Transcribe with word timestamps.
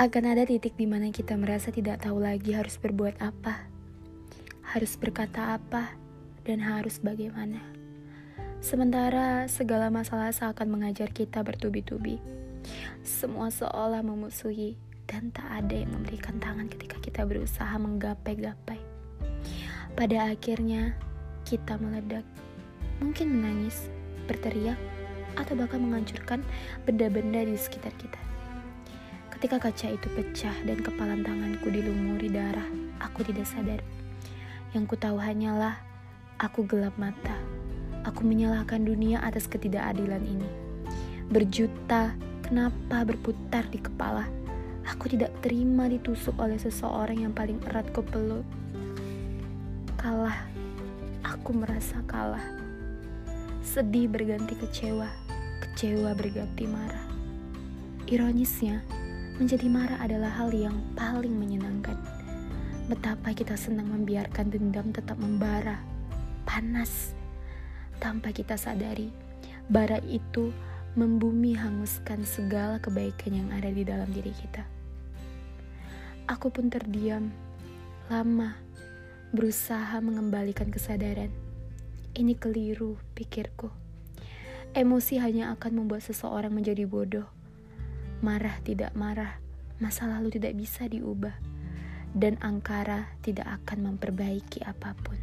Akan 0.00 0.24
ada 0.24 0.48
titik 0.48 0.80
di 0.80 0.88
mana 0.88 1.12
kita 1.12 1.36
merasa 1.36 1.68
tidak 1.68 2.00
tahu 2.00 2.24
lagi 2.24 2.56
harus 2.56 2.80
berbuat 2.80 3.20
apa, 3.20 3.68
harus 4.72 4.96
berkata 4.96 5.60
apa, 5.60 5.92
dan 6.40 6.64
harus 6.64 7.04
bagaimana. 7.04 7.60
Sementara 8.64 9.44
segala 9.44 9.92
masalah 9.92 10.32
seakan 10.32 10.72
mengajar 10.72 11.12
kita 11.12 11.44
bertubi-tubi. 11.44 12.16
Semua 13.04 13.52
seolah 13.52 14.00
memusuhi 14.00 14.80
dan 15.04 15.36
tak 15.36 15.44
ada 15.52 15.76
yang 15.84 15.92
memberikan 15.92 16.40
tangan 16.40 16.72
ketika 16.72 16.96
kita 17.04 17.28
berusaha 17.28 17.76
menggapai-gapai. 17.76 18.80
Pada 20.00 20.32
akhirnya, 20.32 20.96
kita 21.44 21.76
meledak. 21.76 22.24
Mungkin 23.04 23.36
menangis, 23.36 23.92
berteriak, 24.24 24.80
atau 25.36 25.52
bahkan 25.60 25.84
menghancurkan 25.84 26.40
benda-benda 26.88 27.44
di 27.44 27.60
sekitar 27.60 27.92
kita. 28.00 28.39
Ketika 29.40 29.56
kaca 29.56 29.88
itu 29.96 30.04
pecah 30.12 30.52
dan 30.68 30.84
kepalan 30.84 31.24
tanganku 31.24 31.72
dilumuri 31.72 32.28
darah, 32.28 32.68
aku 33.00 33.24
tidak 33.24 33.48
sadar. 33.48 33.80
Yang 34.76 34.92
ku 34.92 34.96
tahu 35.00 35.16
hanyalah 35.16 35.80
aku 36.36 36.68
gelap 36.68 36.92
mata. 37.00 37.40
Aku 38.04 38.20
menyalahkan 38.20 38.84
dunia 38.84 39.16
atas 39.24 39.48
ketidakadilan 39.48 40.20
ini. 40.28 40.44
Berjuta 41.32 42.12
kenapa 42.44 43.00
berputar 43.08 43.64
di 43.72 43.80
kepala. 43.80 44.28
Aku 44.84 45.08
tidak 45.08 45.32
terima 45.40 45.88
ditusuk 45.88 46.36
oleh 46.36 46.60
seseorang 46.60 47.24
yang 47.24 47.32
paling 47.32 47.64
erat 47.72 47.88
ku 47.96 48.04
peluk. 48.04 48.44
Kalah, 49.96 50.36
aku 51.24 51.56
merasa 51.56 51.96
kalah. 52.04 52.44
Sedih 53.64 54.04
berganti 54.04 54.52
kecewa, 54.52 55.08
kecewa 55.64 56.12
berganti 56.12 56.68
marah. 56.68 57.08
Ironisnya, 58.04 58.84
menjadi 59.40 59.72
marah 59.72 59.96
adalah 60.04 60.28
hal 60.36 60.52
yang 60.52 60.76
paling 60.92 61.32
menyenangkan. 61.32 61.96
Betapa 62.92 63.32
kita 63.32 63.56
senang 63.56 63.88
membiarkan 63.88 64.52
dendam 64.52 64.92
tetap 64.92 65.16
membara, 65.16 65.80
panas, 66.44 67.16
tanpa 67.96 68.36
kita 68.36 68.60
sadari. 68.60 69.08
Bara 69.72 69.96
itu 70.04 70.52
membumi 70.92 71.56
hanguskan 71.56 72.20
segala 72.28 72.84
kebaikan 72.84 73.32
yang 73.32 73.48
ada 73.48 73.72
di 73.72 73.80
dalam 73.80 74.12
diri 74.12 74.28
kita. 74.28 74.60
Aku 76.28 76.52
pun 76.52 76.68
terdiam, 76.68 77.32
lama, 78.12 78.60
berusaha 79.32 79.96
mengembalikan 80.04 80.68
kesadaran. 80.68 81.32
Ini 82.12 82.36
keliru, 82.36 83.00
pikirku. 83.16 83.72
Emosi 84.76 85.16
hanya 85.16 85.48
akan 85.56 85.80
membuat 85.80 86.04
seseorang 86.04 86.52
menjadi 86.52 86.84
bodoh. 86.84 87.39
Marah 88.20 88.60
tidak 88.60 88.92
marah, 88.92 89.40
masa 89.80 90.04
lalu 90.04 90.36
tidak 90.36 90.52
bisa 90.52 90.84
diubah, 90.84 91.32
dan 92.12 92.36
angkara 92.44 93.08
tidak 93.24 93.48
akan 93.64 93.92
memperbaiki 93.92 94.60
apa 94.68 94.92
pun. 95.00 95.16